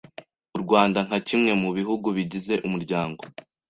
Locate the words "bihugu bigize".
1.77-2.53